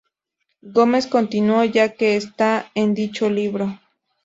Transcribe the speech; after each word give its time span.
Gómez 0.63 1.05
continuó, 1.05 1.63
ya 1.63 1.93
que 1.93 2.15
está 2.15 2.71
en 2.73 2.95
dicho 2.95 3.29
libro. 3.29 3.77